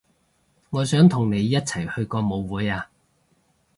[0.71, 2.89] 我想同你一齊去個舞會啊